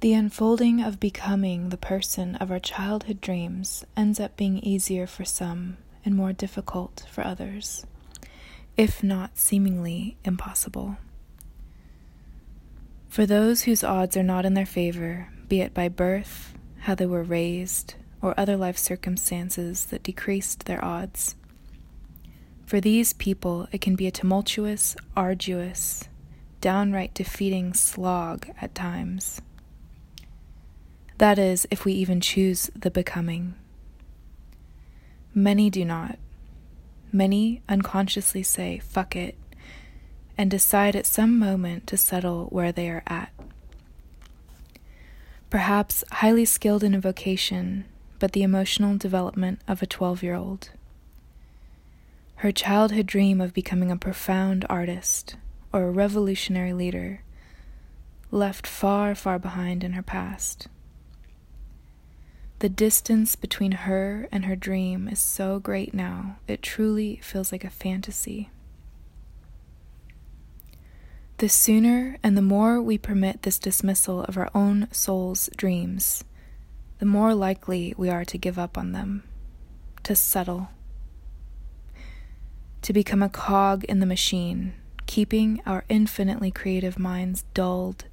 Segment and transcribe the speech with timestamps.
[0.00, 5.24] The unfolding of becoming the person of our childhood dreams ends up being easier for
[5.24, 7.86] some and more difficult for others,
[8.76, 10.98] if not seemingly impossible.
[13.08, 17.06] For those whose odds are not in their favor, be it by birth, how they
[17.06, 21.36] were raised, or other life circumstances that decreased their odds,
[22.66, 26.04] for these people it can be a tumultuous, arduous,
[26.60, 29.40] downright defeating slog at times.
[31.18, 33.54] That is, if we even choose the becoming.
[35.34, 36.18] Many do not.
[37.10, 39.36] Many unconsciously say, fuck it,
[40.36, 43.32] and decide at some moment to settle where they are at.
[45.48, 47.86] Perhaps highly skilled in a vocation,
[48.18, 50.70] but the emotional development of a 12 year old.
[52.36, 55.36] Her childhood dream of becoming a profound artist
[55.72, 57.22] or a revolutionary leader
[58.30, 60.68] left far, far behind in her past.
[62.58, 67.64] The distance between her and her dream is so great now, it truly feels like
[67.64, 68.48] a fantasy.
[71.36, 76.24] The sooner and the more we permit this dismissal of our own soul's dreams,
[76.98, 79.24] the more likely we are to give up on them,
[80.04, 80.70] to settle,
[82.80, 84.72] to become a cog in the machine,
[85.04, 88.06] keeping our infinitely creative minds dulled,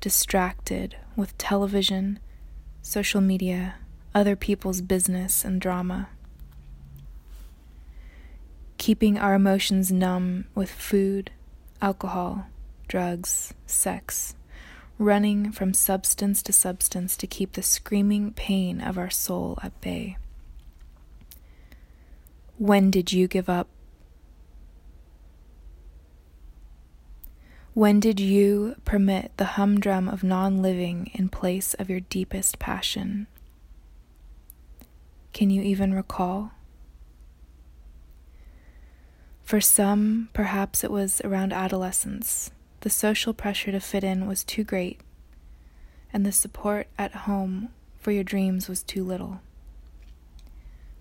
[0.00, 2.20] distracted with television
[2.86, 3.74] social media,
[4.14, 6.08] other people's business and drama.
[8.78, 11.32] Keeping our emotions numb with food,
[11.82, 12.46] alcohol,
[12.86, 14.36] drugs, sex,
[15.00, 20.16] running from substance to substance to keep the screaming pain of our soul at bay.
[22.56, 23.66] When did you give up?
[27.76, 33.26] When did you permit the humdrum of non living in place of your deepest passion?
[35.34, 36.52] Can you even recall?
[39.44, 42.50] For some, perhaps it was around adolescence.
[42.80, 45.02] The social pressure to fit in was too great,
[46.14, 49.42] and the support at home for your dreams was too little.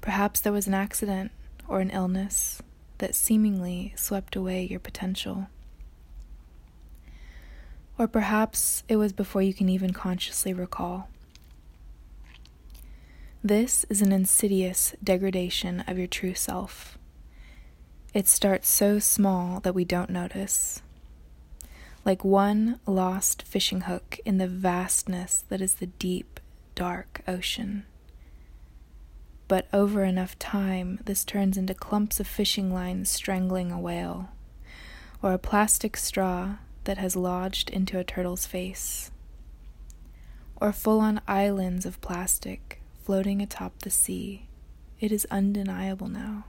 [0.01, 1.31] Perhaps there was an accident
[1.69, 2.61] or an illness
[2.97, 5.47] that seemingly swept away your potential.
[7.97, 11.09] Or perhaps it was before you can even consciously recall.
[13.43, 16.97] This is an insidious degradation of your true self.
[18.13, 20.81] It starts so small that we don't notice.
[22.03, 26.39] Like one lost fishing hook in the vastness that is the deep,
[26.73, 27.85] dark ocean.
[29.47, 34.29] But over enough time, this turns into clumps of fishing lines strangling a whale,
[35.21, 39.11] or a plastic straw that has lodged into a turtle's face,
[40.55, 44.47] or full on islands of plastic floating atop the sea.
[44.99, 46.45] It is undeniable now.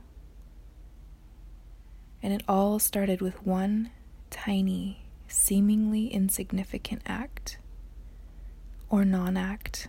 [2.22, 3.90] And it all started with one
[4.30, 7.58] tiny, seemingly insignificant act
[8.88, 9.88] or non act.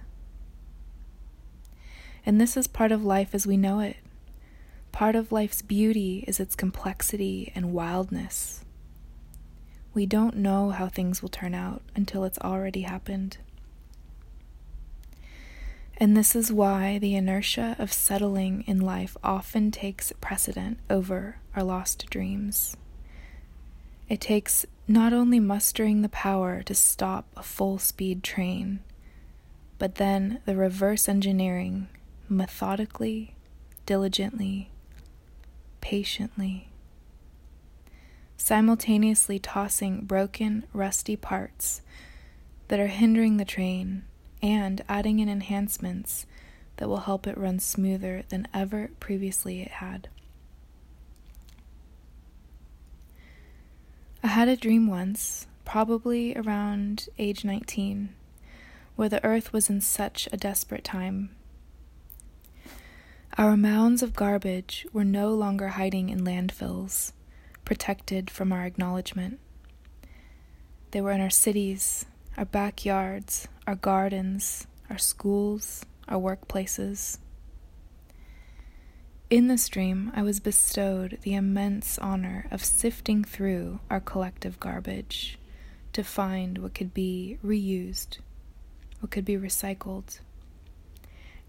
[2.25, 3.95] And this is part of life as we know it.
[4.91, 8.65] Part of life's beauty is its complexity and wildness.
[9.97, 13.39] We don't know how things will turn out until it's already happened.
[15.97, 21.63] And this is why the inertia of settling in life often takes precedent over our
[21.63, 22.77] lost dreams.
[24.07, 28.81] It takes not only mustering the power to stop a full speed train,
[29.79, 31.87] but then the reverse engineering
[32.29, 33.33] methodically,
[33.87, 34.69] diligently,
[35.81, 36.69] patiently
[38.37, 41.81] simultaneously tossing broken, rusty parts
[42.67, 44.03] that are hindering the train
[44.41, 46.25] and adding in enhancements
[46.77, 50.07] that will help it run smoother than ever previously it had.
[54.23, 58.09] I had a dream once, probably around age 19,
[58.95, 61.31] where the earth was in such a desperate time.
[63.37, 67.13] Our mounds of garbage were no longer hiding in landfills
[67.67, 69.41] protected from our acknowledgement.
[70.91, 72.05] They were in our cities,
[72.37, 77.17] our backyards, our gardens, our schools, our workplaces.
[79.29, 85.37] In this dream, I was bestowed the immense honor of sifting through our collective garbage
[85.91, 88.19] to find what could be reused,
[89.01, 90.21] what could be recycled.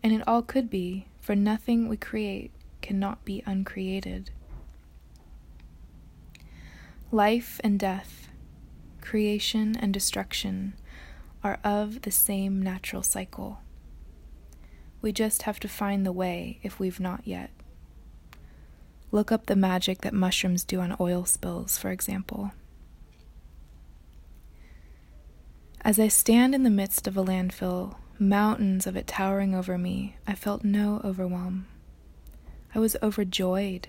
[0.02, 2.50] And it all could be, for nothing we create
[2.82, 4.32] cannot be uncreated.
[7.10, 8.28] Life and death,
[9.00, 10.75] creation and destruction,
[11.43, 13.60] are of the same natural cycle.
[15.00, 17.50] We just have to find the way if we've not yet.
[19.10, 22.52] Look up the magic that mushrooms do on oil spills, for example.
[25.81, 30.16] As I stand in the midst of a landfill, mountains of it towering over me,
[30.26, 31.69] I felt no overwhelm.
[32.75, 33.88] I was overjoyed.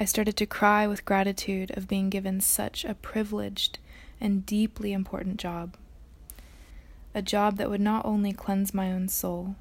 [0.00, 3.80] I started to cry with gratitude of being given such a privileged
[4.20, 5.76] and deeply important job.
[7.16, 9.56] A job that would not only cleanse my own soul,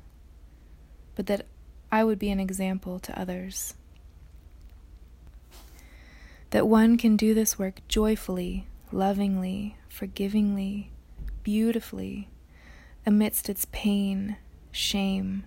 [1.15, 1.47] but that
[1.91, 3.73] I would be an example to others.
[6.51, 10.91] That one can do this work joyfully, lovingly, forgivingly,
[11.41, 12.29] beautifully,
[13.07, 14.37] amidst its pain,
[14.71, 15.45] shame,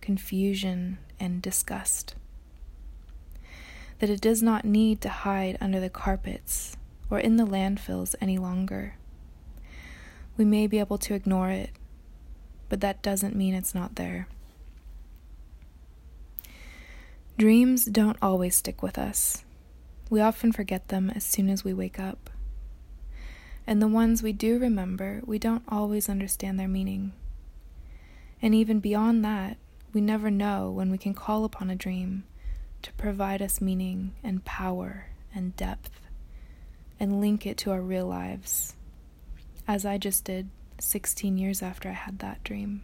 [0.00, 2.14] confusion, and disgust.
[4.00, 6.76] That it does not need to hide under the carpets
[7.10, 8.96] or in the landfills any longer.
[10.36, 11.70] We may be able to ignore it,
[12.68, 14.26] but that doesn't mean it's not there.
[17.36, 19.44] Dreams don't always stick with us.
[20.08, 22.30] We often forget them as soon as we wake up.
[23.66, 27.12] And the ones we do remember, we don't always understand their meaning.
[28.42, 29.58] And even beyond that,
[29.92, 32.24] we never know when we can call upon a dream
[32.82, 36.00] to provide us meaning and power and depth
[36.98, 38.74] and link it to our real lives,
[39.66, 42.82] as I just did 16 years after I had that dream.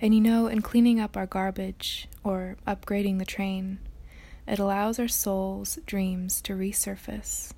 [0.00, 3.78] And you know, in cleaning up our garbage or upgrading the train,
[4.46, 7.52] it allows our soul's dreams to resurface,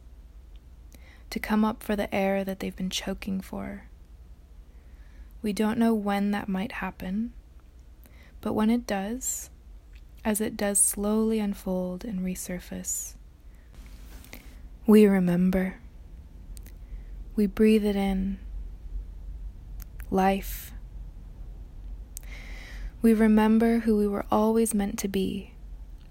[1.30, 3.84] to come up for the air that they've been choking for.
[5.42, 7.32] We don't know when that might happen,
[8.40, 9.50] but when it does,
[10.26, 13.14] as it does slowly unfold and resurface,
[14.86, 15.76] we remember.
[17.34, 18.38] We breathe it in.
[20.10, 20.72] Life
[23.06, 25.52] we remember who we were always meant to be,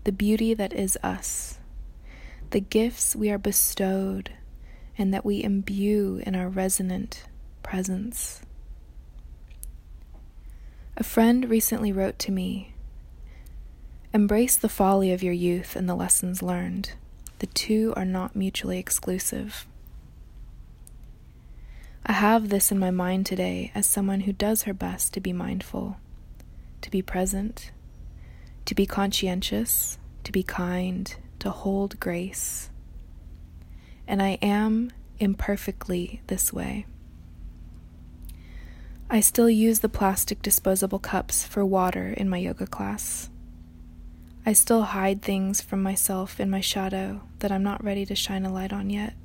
[0.06, 1.60] the beauty that is us,
[2.52, 4.32] the gifts we are bestowed,
[4.98, 7.26] and that we imbue in our resonant
[7.64, 8.42] presence.
[10.96, 12.75] A friend recently wrote to me
[14.16, 16.92] Embrace the folly of your youth and the lessons learned.
[17.40, 19.68] The two are not mutually exclusive.
[22.06, 25.34] I have this in my mind today as someone who does her best to be
[25.34, 25.98] mindful
[26.80, 27.72] to be present,
[28.64, 32.70] to be conscientious, to be kind, to hold grace.
[34.08, 36.86] And I am imperfectly this way.
[39.10, 43.30] I still use the plastic disposable cups for water in my yoga class.
[44.48, 48.46] I still hide things from myself in my shadow that I'm not ready to shine
[48.46, 49.16] a light on yet.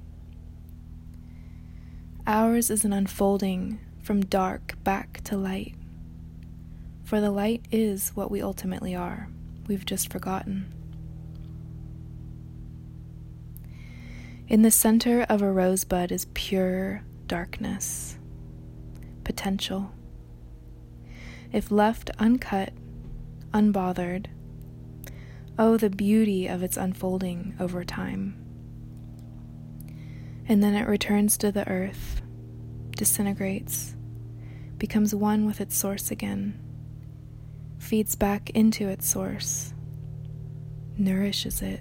[2.27, 5.75] Ours is an unfolding from dark back to light.
[7.05, 9.29] For the light is what we ultimately are.
[9.67, 10.73] We've just forgotten.
[14.49, 18.17] In the center of a rosebud is pure darkness,
[19.23, 19.93] potential.
[21.53, 22.73] If left uncut,
[23.53, 24.27] unbothered,
[25.61, 28.35] oh, the beauty of its unfolding over time.
[30.49, 32.21] And then it returns to the earth,
[32.97, 33.95] disintegrates,
[34.77, 36.59] becomes one with its source again
[37.81, 39.75] feeds back into its source,
[40.97, 41.81] nourishes it.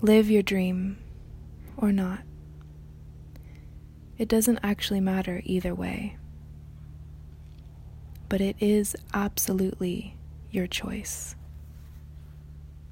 [0.00, 0.98] Live your dream
[1.76, 2.20] or not.
[4.18, 6.16] It doesn't actually matter either way.
[8.28, 10.16] But it is absolutely
[10.50, 11.34] your choice.